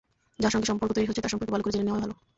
[0.41, 2.13] যার সঙ্গে সম্পর্ক তৈরি হচ্ছে, তার সম্পর্কে ভালো করে জেনে নেওয়া ভালো।